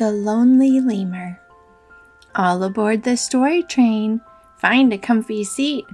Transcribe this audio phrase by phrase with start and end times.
[0.00, 1.38] The Lonely Lemur.
[2.34, 4.22] All aboard the story train.
[4.56, 5.84] Find a comfy seat.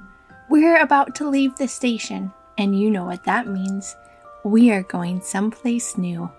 [0.48, 3.96] We're about to leave the station, and you know what that means.
[4.44, 6.30] We are going someplace new.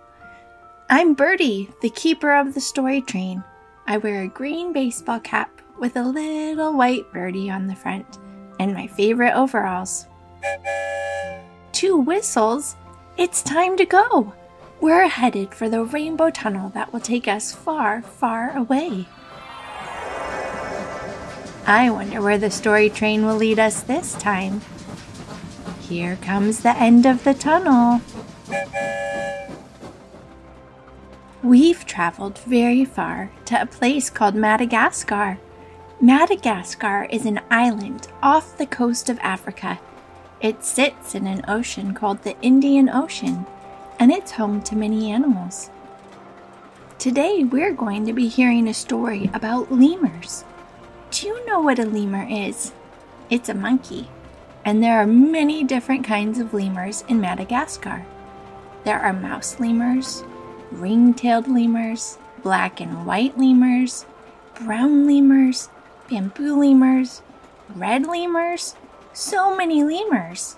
[0.89, 3.43] I'm Birdie, the keeper of the story train.
[3.86, 8.18] I wear a green baseball cap with a little white birdie on the front,
[8.61, 10.05] and my favorite overalls.
[11.74, 12.77] Two whistles.
[13.18, 14.33] It's time to go.
[14.79, 19.07] We're headed for the rainbow tunnel that will take us far, far away.
[21.65, 24.61] I wonder where the story train will lead us this time.
[25.82, 28.01] Here comes the end of the tunnel.
[31.41, 35.39] We've traveled very far to a place called Madagascar.
[35.99, 39.80] Madagascar is an island off the coast of Africa.
[40.39, 43.47] It sits in an ocean called the Indian Ocean
[43.99, 45.69] and it's home to many animals.
[46.99, 50.43] Today, we're going to be hearing a story about lemurs.
[51.11, 52.73] Do you know what a lemur is?
[53.29, 54.09] It's a monkey,
[54.65, 58.05] and there are many different kinds of lemurs in Madagascar.
[58.83, 60.23] There are mouse lemurs,
[60.71, 64.05] ring tailed lemurs, black and white lemurs,
[64.55, 65.69] brown lemurs,
[66.09, 67.21] bamboo lemurs,
[67.75, 68.75] red lemurs,
[69.13, 70.57] so many lemurs.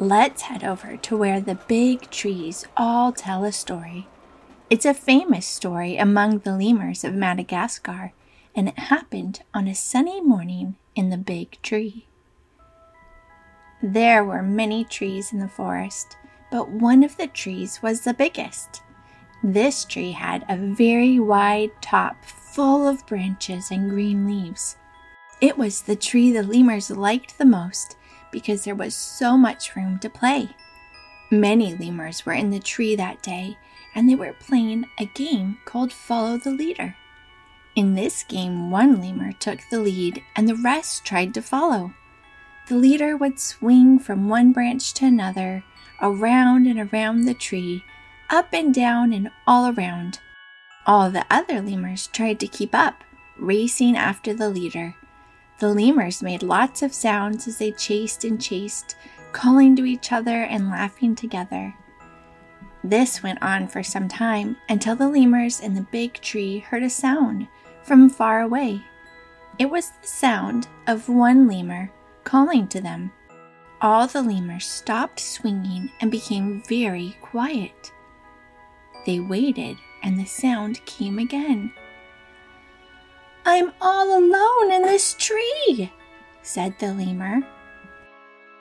[0.00, 4.08] Let's head over to where the big trees all tell a story.
[4.68, 8.12] It's a famous story among the lemurs of Madagascar,
[8.56, 12.06] and it happened on a sunny morning in the big tree.
[13.80, 16.16] There were many trees in the forest,
[16.50, 18.82] but one of the trees was the biggest.
[19.44, 24.76] This tree had a very wide top full of branches and green leaves.
[25.40, 27.96] It was the tree the lemurs liked the most
[28.34, 30.48] because there was so much room to play.
[31.30, 33.56] Many lemurs were in the tree that day,
[33.94, 36.96] and they were playing a game called Follow the Leader.
[37.76, 41.94] In this game, one lemur took the lead and the rest tried to follow.
[42.66, 45.62] The leader would swing from one branch to another,
[46.02, 47.84] around and around the tree,
[48.30, 50.18] up and down and all around.
[50.86, 53.04] All the other lemurs tried to keep up,
[53.38, 54.96] racing after the leader.
[55.58, 58.96] The lemurs made lots of sounds as they chased and chased,
[59.32, 61.74] calling to each other and laughing together.
[62.82, 66.90] This went on for some time until the lemurs in the big tree heard a
[66.90, 67.48] sound
[67.82, 68.82] from far away.
[69.58, 71.90] It was the sound of one lemur
[72.24, 73.12] calling to them.
[73.80, 77.92] All the lemurs stopped swinging and became very quiet.
[79.06, 81.72] They waited, and the sound came again.
[83.54, 85.92] I'm all alone in this tree,
[86.42, 87.46] said the lemur.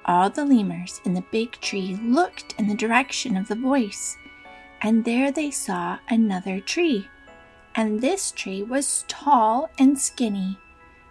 [0.06, 4.16] All the lemurs in the big tree looked in the direction of the voice,
[4.84, 7.08] and there they saw another tree.
[7.74, 10.60] And this tree was tall and skinny,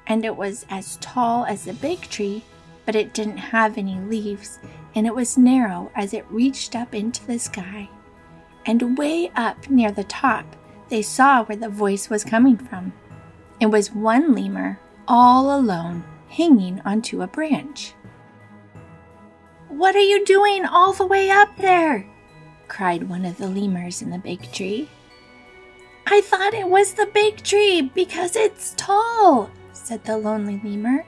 [0.06, 2.44] and it was as tall as the big tree,
[2.87, 4.60] but it didn't have any leaves,
[4.94, 7.91] and it was narrow as it reached up into the sky.
[8.64, 10.47] And way up near the top,
[10.88, 12.93] they saw where the voice was coming from.
[13.62, 17.95] It was one lemur, all alone, hanging onto a branch.
[19.69, 22.05] What are you doing all the way up there?
[22.67, 24.89] cried one of the lemurs in the big tree.
[26.09, 31.06] I thought it was the big tree because it's tall, said the lonely lemur,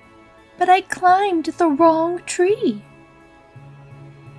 [0.56, 2.84] but I climbed the wrong tree.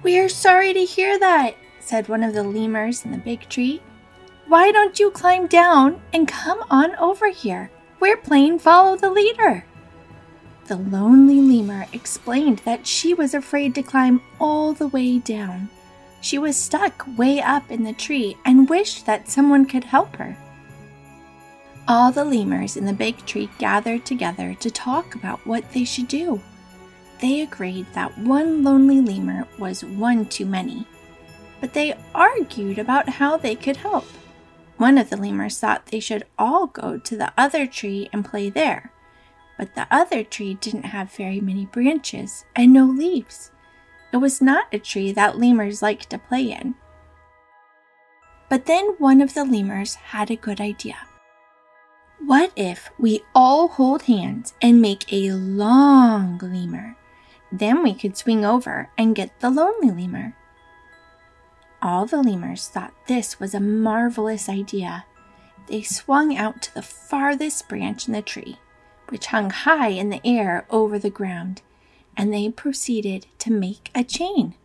[0.04, 3.82] We are sorry to hear that, said one of the lemurs in the big tree.
[4.48, 7.72] Why don't you climb down and come on over here?
[8.06, 9.66] We're playing Follow the Leader.
[10.68, 15.70] The lonely lemur explained that she was afraid to climb all the way down.
[16.22, 20.38] She was stuck way up in the tree and wished that someone could help her.
[21.88, 26.08] All the lemurs in the big tree gathered together to talk about what they should
[26.08, 26.40] do.
[27.22, 30.86] They agreed that one lonely lemur was one too many,
[31.60, 34.06] but they argued about how they could help.
[34.78, 38.50] One of the lemurs thought they should all go to the other tree and play
[38.50, 38.92] there,
[39.58, 43.52] but the other tree didn't have very many branches and no leaves.
[44.12, 46.76] It was not a tree that lemurs liked to play in.
[48.50, 50.98] But then one of the lemurs had a good idea.
[52.20, 56.96] What if we all hold hands and make a long lemur?
[57.52, 60.36] Then we could swing over and get the lonely lemur.
[61.86, 65.06] All the lemurs thought this was a marvelous idea.
[65.68, 68.58] They swung out to the farthest branch in the tree,
[69.10, 71.62] which hung high in the air over the ground,
[72.18, 74.56] and they proceeded to make a chain.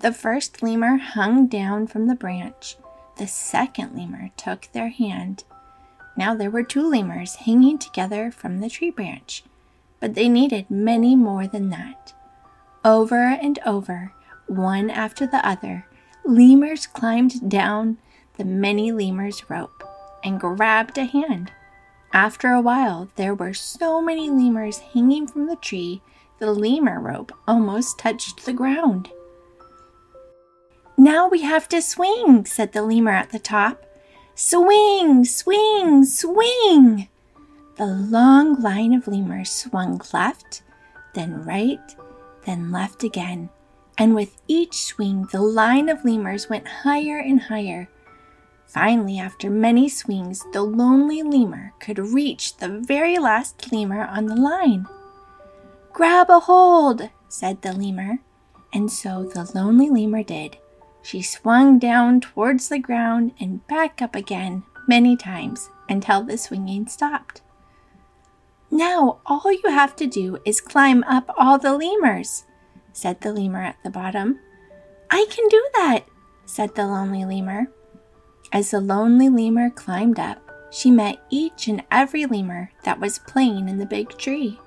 [0.00, 2.76] The first lemur hung down from the branch.
[3.16, 5.44] The second lemur took their hand.
[6.14, 9.44] Now there were two lemurs hanging together from the tree branch,
[9.98, 12.12] but they needed many more than that.
[12.84, 14.12] Over and over,
[14.46, 15.86] one after the other,
[16.24, 17.98] lemurs climbed down
[18.36, 19.84] the many lemurs rope
[20.24, 21.52] and grabbed a hand.
[22.12, 26.02] After a while, there were so many lemurs hanging from the tree,
[26.38, 29.10] the lemur rope almost touched the ground.
[30.96, 33.84] Now we have to swing, said the lemur at the top.
[34.34, 37.08] Swing, swing, swing!
[37.76, 40.62] The long line of lemurs swung left,
[41.14, 41.96] then right,
[42.44, 43.48] then left again,
[44.00, 47.86] and with each swing, the line of lemurs went higher and higher.
[48.64, 54.34] Finally, after many swings, the lonely lemur could reach the very last lemur on the
[54.34, 54.86] line.
[55.92, 58.20] Grab a hold, said the lemur,
[58.72, 60.56] and so the lonely lemur did.
[61.02, 66.86] She swung down towards the ground and back up again many times until the swinging
[66.86, 67.42] stopped.
[68.70, 72.44] Now all you have to do is climb up all the lemurs,
[73.00, 74.38] said the lemur at the bottom.
[75.10, 76.00] I can do that,
[76.44, 77.68] said the lonely lemur.
[78.52, 80.38] As the lonely lemur climbed up,
[80.70, 84.60] she met each and every lemur that was playing in the big tree.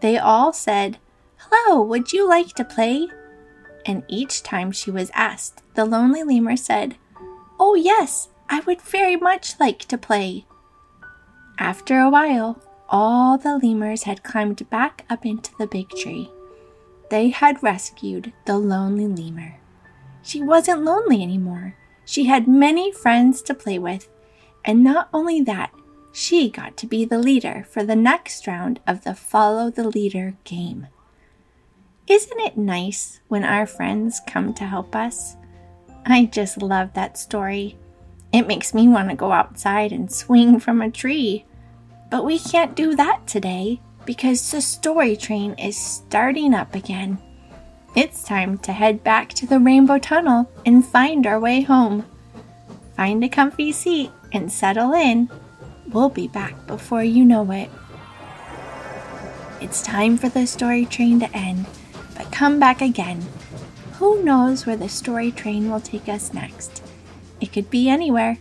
[0.00, 0.98] They all said,
[1.36, 3.08] Hello, would you like to play?
[3.84, 6.96] And each time she was asked, the lonely lemur said,
[7.60, 10.46] Oh, yes, I would very much like to play.
[11.58, 16.30] After a while, all the lemurs had climbed back up into the big tree.
[17.10, 19.56] They had rescued the lonely lemur.
[20.22, 21.74] She wasn't lonely anymore.
[22.04, 24.08] She had many friends to play with,
[24.64, 25.72] and not only that,
[26.12, 30.34] she got to be the leader for the next round of the Follow the Leader
[30.44, 30.88] game.
[32.06, 35.36] Isn't it nice when our friends come to help us?
[36.06, 37.76] I just love that story.
[38.32, 41.44] It makes me want to go outside and swing from a tree.
[42.10, 47.18] But we can't do that today because the story train is starting up again.
[47.94, 52.06] It's time to head back to the Rainbow Tunnel and find our way home.
[52.96, 55.28] Find a comfy seat and settle in.
[55.90, 57.68] We'll be back before you know it.
[59.60, 61.66] It's time for the story train to end,
[62.16, 63.26] but come back again.
[63.98, 66.82] Who knows where the story train will take us next?
[67.42, 68.38] It could be anywhere.